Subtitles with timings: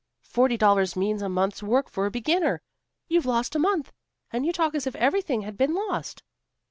[0.25, 2.63] Forty dollars means a month's work for a beginner.
[3.07, 3.93] You've lost a month,
[4.31, 6.23] and you talk as if everything had been lost."